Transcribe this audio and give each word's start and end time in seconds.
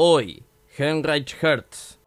Hoy, 0.00 0.44
Heinrich 0.76 1.36
Hertz. 1.42 1.98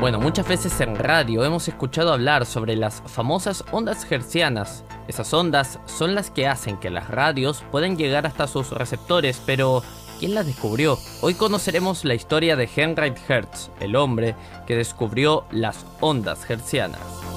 Bueno, 0.00 0.18
muchas 0.18 0.48
veces 0.48 0.80
en 0.80 0.96
radio 0.96 1.44
hemos 1.44 1.68
escuchado 1.68 2.12
hablar 2.12 2.44
sobre 2.44 2.74
las 2.74 3.04
famosas 3.06 3.64
ondas 3.70 4.04
hertzianas. 4.10 4.82
Esas 5.06 5.32
ondas 5.32 5.78
son 5.86 6.16
las 6.16 6.32
que 6.32 6.48
hacen 6.48 6.76
que 6.76 6.90
las 6.90 7.08
radios 7.08 7.62
puedan 7.70 7.96
llegar 7.96 8.26
hasta 8.26 8.48
sus 8.48 8.72
receptores, 8.72 9.40
pero 9.46 9.84
¿quién 10.18 10.34
las 10.34 10.46
descubrió? 10.46 10.98
Hoy 11.20 11.34
conoceremos 11.34 12.04
la 12.04 12.14
historia 12.14 12.56
de 12.56 12.68
Heinrich 12.74 13.20
Hertz, 13.28 13.70
el 13.78 13.94
hombre 13.94 14.34
que 14.66 14.74
descubrió 14.74 15.44
las 15.52 15.86
ondas 16.00 16.50
hertzianas. 16.50 17.29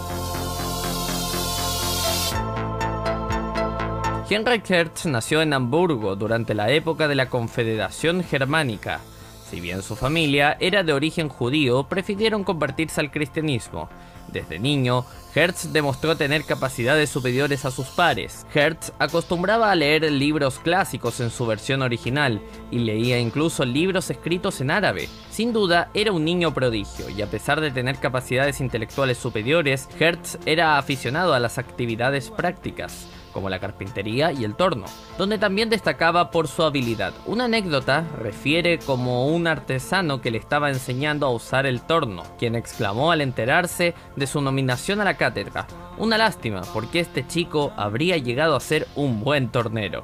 Heinrich 4.29 4.71
Hertz 4.71 5.05
nació 5.05 5.41
en 5.41 5.51
Hamburgo 5.51 6.15
durante 6.15 6.53
la 6.53 6.71
época 6.71 7.09
de 7.09 7.15
la 7.15 7.29
Confederación 7.29 8.23
Germánica. 8.23 9.01
Si 9.49 9.59
bien 9.59 9.83
su 9.83 9.97
familia 9.97 10.55
era 10.61 10.81
de 10.81 10.93
origen 10.93 11.27
judío, 11.27 11.83
prefirieron 11.83 12.45
convertirse 12.45 13.01
al 13.01 13.11
cristianismo. 13.11 13.89
Desde 14.29 14.59
niño, 14.59 15.05
Hertz 15.35 15.73
demostró 15.73 16.15
tener 16.15 16.45
capacidades 16.45 17.09
superiores 17.09 17.65
a 17.65 17.71
sus 17.71 17.87
pares. 17.87 18.45
Hertz 18.53 18.93
acostumbraba 18.97 19.69
a 19.69 19.75
leer 19.75 20.09
libros 20.09 20.57
clásicos 20.59 21.19
en 21.19 21.29
su 21.29 21.45
versión 21.45 21.81
original 21.81 22.41
y 22.71 22.79
leía 22.79 23.19
incluso 23.19 23.65
libros 23.65 24.09
escritos 24.09 24.61
en 24.61 24.71
árabe. 24.71 25.09
Sin 25.31 25.51
duda, 25.51 25.89
era 25.93 26.13
un 26.13 26.23
niño 26.23 26.53
prodigio 26.53 27.09
y 27.09 27.21
a 27.21 27.27
pesar 27.27 27.59
de 27.59 27.71
tener 27.71 27.97
capacidades 27.97 28.61
intelectuales 28.61 29.17
superiores, 29.17 29.89
Hertz 29.99 30.39
era 30.45 30.77
aficionado 30.77 31.33
a 31.33 31.39
las 31.39 31.57
actividades 31.57 32.29
prácticas 32.29 33.09
como 33.33 33.49
la 33.49 33.59
carpintería 33.59 34.31
y 34.31 34.43
el 34.43 34.55
torno, 34.55 34.85
donde 35.17 35.37
también 35.37 35.69
destacaba 35.69 36.31
por 36.31 36.47
su 36.47 36.63
habilidad. 36.63 37.13
Una 37.25 37.45
anécdota 37.45 38.05
refiere 38.17 38.79
como 38.79 39.27
un 39.27 39.47
artesano 39.47 40.21
que 40.21 40.31
le 40.31 40.37
estaba 40.37 40.69
enseñando 40.69 41.25
a 41.25 41.31
usar 41.31 41.65
el 41.65 41.81
torno, 41.81 42.23
quien 42.37 42.55
exclamó 42.55 43.11
al 43.11 43.21
enterarse 43.21 43.95
de 44.15 44.27
su 44.27 44.39
nominación 44.41 45.01
a 45.01 45.03
la 45.03 45.17
cátedra, 45.17 45.67
una 45.97 46.17
lástima 46.17 46.61
porque 46.73 46.99
este 46.99 47.25
chico 47.27 47.73
habría 47.75 48.17
llegado 48.17 48.55
a 48.55 48.59
ser 48.59 48.87
un 48.95 49.21
buen 49.21 49.49
tornero. 49.49 50.03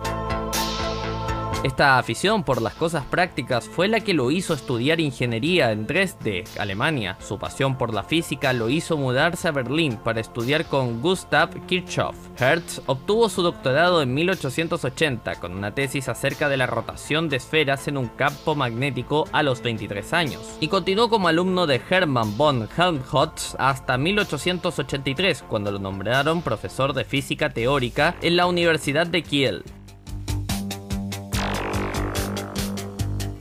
Esta 1.61 1.97
afición 1.97 2.45
por 2.45 2.61
las 2.61 2.73
cosas 2.73 3.03
prácticas 3.03 3.67
fue 3.67 3.89
la 3.89 3.99
que 3.99 4.13
lo 4.13 4.31
hizo 4.31 4.53
estudiar 4.53 5.01
ingeniería 5.01 5.73
en 5.73 5.85
Dresde, 5.85 6.45
Alemania. 6.57 7.17
Su 7.19 7.37
pasión 7.37 7.77
por 7.77 7.93
la 7.93 8.03
física 8.03 8.53
lo 8.53 8.69
hizo 8.69 8.95
mudarse 8.95 9.49
a 9.49 9.51
Berlín 9.51 9.97
para 9.97 10.21
estudiar 10.21 10.63
con 10.67 11.01
Gustav 11.01 11.49
Kirchhoff. 11.65 12.15
Hertz 12.39 12.81
obtuvo 12.85 13.27
su 13.27 13.41
doctorado 13.41 14.01
en 14.01 14.13
1880 14.13 15.35
con 15.35 15.51
una 15.53 15.75
tesis 15.75 16.07
acerca 16.07 16.47
de 16.47 16.55
la 16.55 16.65
rotación 16.65 17.27
de 17.27 17.35
esferas 17.35 17.89
en 17.89 17.97
un 17.97 18.07
campo 18.07 18.55
magnético 18.55 19.27
a 19.33 19.43
los 19.43 19.61
23 19.61 20.13
años, 20.13 20.57
y 20.61 20.69
continuó 20.69 21.09
como 21.09 21.27
alumno 21.27 21.67
de 21.67 21.81
Hermann 21.89 22.37
von 22.37 22.69
Helmholtz 22.77 23.57
hasta 23.59 23.97
1883, 23.97 25.43
cuando 25.49 25.73
lo 25.73 25.79
nombraron 25.79 26.41
profesor 26.41 26.93
de 26.93 27.03
física 27.03 27.49
teórica 27.49 28.15
en 28.21 28.37
la 28.37 28.45
Universidad 28.45 29.07
de 29.07 29.23
Kiel. 29.23 29.63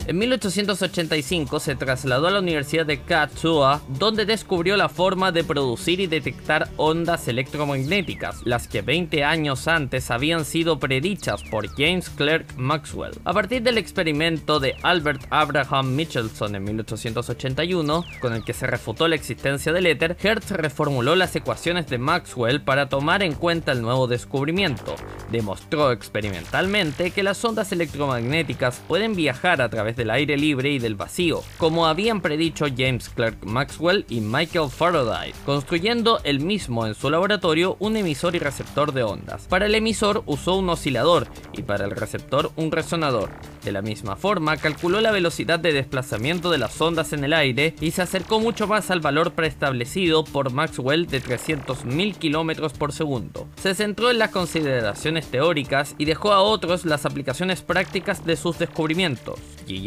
En 0.09 0.17
1885 0.17 1.59
se 1.59 1.75
trasladó 1.75 2.25
a 2.25 2.31
la 2.31 2.39
Universidad 2.39 2.83
de 2.83 2.99
Karlsruhe, 2.99 3.77
donde 3.89 4.25
descubrió 4.25 4.75
la 4.75 4.89
forma 4.89 5.31
de 5.31 5.43
producir 5.43 5.99
y 5.99 6.07
detectar 6.07 6.67
ondas 6.77 7.27
electromagnéticas, 7.27 8.37
las 8.43 8.67
que 8.67 8.81
20 8.81 9.23
años 9.23 9.67
antes 9.67 10.09
habían 10.09 10.45
sido 10.45 10.79
predichas 10.79 11.43
por 11.43 11.67
James 11.77 12.09
Clerk 12.09 12.57
Maxwell. 12.57 13.19
A 13.23 13.33
partir 13.33 13.61
del 13.61 13.77
experimento 13.77 14.59
de 14.59 14.73
Albert 14.81 15.27
Abraham 15.29 15.93
Michelson 15.93 16.55
en 16.55 16.63
1881, 16.63 18.03
con 18.19 18.33
el 18.33 18.43
que 18.43 18.53
se 18.53 18.65
refutó 18.65 19.07
la 19.07 19.13
existencia 19.13 19.71
del 19.71 19.85
éter, 19.85 20.17
Hertz 20.19 20.49
reformuló 20.49 21.15
las 21.15 21.35
ecuaciones 21.35 21.85
de 21.85 21.99
Maxwell 21.99 22.61
para 22.61 22.89
tomar 22.89 23.21
en 23.21 23.35
cuenta 23.35 23.73
el 23.73 23.83
nuevo 23.83 24.07
descubrimiento. 24.07 24.95
Demostró 25.31 25.91
experimentalmente 25.91 27.11
que 27.11 27.21
las 27.21 27.45
ondas 27.45 27.71
electromagnéticas 27.71 28.81
pueden 28.87 29.15
viajar 29.15 29.61
a 29.61 29.69
través 29.69 29.98
del 29.99 30.11
aire 30.11 30.37
libre 30.37 30.71
y 30.71 30.79
del 30.79 30.95
vacío, 30.95 31.43
como 31.57 31.85
habían 31.85 32.21
predicho 32.21 32.67
James 32.75 33.09
Clerk 33.09 33.45
Maxwell 33.45 34.05
y 34.07 34.21
Michael 34.21 34.69
Faraday, 34.69 35.33
construyendo 35.45 36.21
el 36.23 36.39
mismo 36.39 36.87
en 36.87 36.95
su 36.95 37.09
laboratorio 37.09 37.75
un 37.79 37.97
emisor 37.97 38.33
y 38.33 38.39
receptor 38.39 38.93
de 38.93 39.03
ondas. 39.03 39.45
Para 39.49 39.65
el 39.65 39.75
emisor 39.75 40.23
usó 40.25 40.55
un 40.55 40.69
oscilador 40.69 41.27
y 41.51 41.63
para 41.63 41.83
el 41.83 41.91
receptor 41.91 42.51
un 42.55 42.71
resonador. 42.71 43.29
De 43.63 43.73
la 43.73 43.81
misma 43.81 44.15
forma, 44.15 44.55
calculó 44.55 45.01
la 45.01 45.11
velocidad 45.11 45.59
de 45.59 45.73
desplazamiento 45.73 46.49
de 46.49 46.59
las 46.59 46.79
ondas 46.79 47.11
en 47.11 47.25
el 47.25 47.33
aire 47.33 47.75
y 47.81 47.91
se 47.91 48.01
acercó 48.01 48.39
mucho 48.39 48.67
más 48.67 48.89
al 48.91 49.01
valor 49.01 49.33
preestablecido 49.33 50.23
por 50.23 50.53
Maxwell 50.53 51.07
de 51.07 51.21
300.000 51.21 52.15
km 52.15 52.71
por 52.71 52.93
segundo. 52.93 53.49
Se 53.61 53.75
centró 53.75 54.11
en 54.11 54.19
las 54.19 54.31
consideraciones 54.31 55.27
teóricas 55.27 55.93
y 55.97 56.05
dejó 56.05 56.31
a 56.31 56.41
otros 56.41 56.85
las 56.85 57.05
aplicaciones 57.05 57.61
prácticas 57.61 58.25
de 58.25 58.37
sus 58.37 58.57
descubrimientos. 58.57 59.39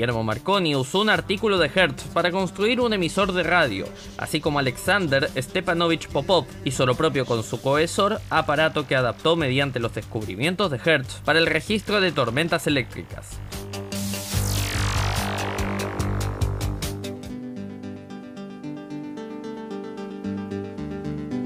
Guillermo 0.02 0.24
Marconi 0.24 0.74
usó 0.74 1.00
un 1.00 1.10
artículo 1.10 1.58
de 1.58 1.70
Hertz 1.72 2.08
para 2.12 2.32
construir 2.32 2.80
un 2.80 2.92
emisor 2.92 3.32
de 3.32 3.44
radio, 3.44 3.86
así 4.18 4.40
como 4.40 4.58
Alexander 4.58 5.30
Stepanovich 5.36 6.08
Popov 6.08 6.44
hizo 6.64 6.84
lo 6.86 6.96
propio 6.96 7.24
con 7.24 7.44
su 7.44 7.62
cohesor, 7.62 8.20
aparato 8.28 8.84
que 8.88 8.96
adaptó 8.96 9.36
mediante 9.36 9.78
los 9.78 9.94
descubrimientos 9.94 10.72
de 10.72 10.80
Hertz 10.84 11.20
para 11.24 11.38
el 11.38 11.46
registro 11.46 12.00
de 12.00 12.10
tormentas 12.10 12.66
eléctricas. 12.66 13.38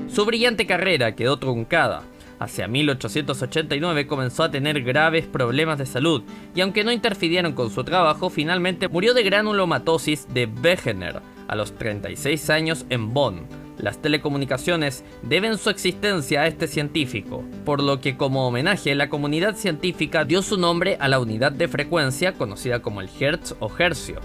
Su 0.08 0.24
brillante 0.24 0.66
carrera 0.66 1.14
quedó 1.14 1.38
truncada. 1.38 2.04
Hacia 2.38 2.68
1889 2.68 4.06
comenzó 4.06 4.42
a 4.42 4.50
tener 4.50 4.82
graves 4.82 5.26
problemas 5.26 5.78
de 5.78 5.86
salud 5.86 6.22
y 6.54 6.60
aunque 6.60 6.84
no 6.84 6.92
interfirieron 6.92 7.52
con 7.52 7.70
su 7.70 7.84
trabajo, 7.84 8.30
finalmente 8.30 8.88
murió 8.88 9.14
de 9.14 9.22
granulomatosis 9.22 10.26
de 10.32 10.46
Wegener 10.46 11.20
a 11.48 11.56
los 11.56 11.76
36 11.76 12.50
años 12.50 12.86
en 12.90 13.14
Bonn. 13.14 13.46
Las 13.78 14.00
telecomunicaciones 14.00 15.04
deben 15.22 15.58
su 15.58 15.70
existencia 15.70 16.42
a 16.42 16.46
este 16.46 16.66
científico, 16.66 17.44
por 17.64 17.82
lo 17.82 18.00
que 18.00 18.16
como 18.16 18.46
homenaje 18.46 18.94
la 18.94 19.08
comunidad 19.08 19.54
científica 19.54 20.24
dio 20.24 20.42
su 20.42 20.56
nombre 20.56 20.96
a 20.98 21.08
la 21.08 21.20
unidad 21.20 21.52
de 21.52 21.68
frecuencia 21.68 22.32
conocida 22.32 22.80
como 22.80 23.00
el 23.00 23.10
Hertz 23.20 23.54
o 23.60 23.70
Hercio 23.78 24.20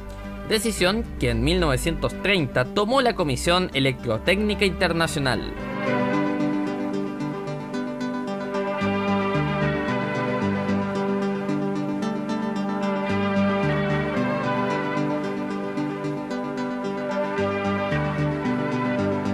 decisión 0.52 1.06
que 1.18 1.30
en 1.30 1.44
1930 1.44 2.74
tomó 2.74 3.02
la 3.02 3.16
Comisión 3.16 3.72
Electrotécnica 3.74 4.66
Internacional. 4.66 5.54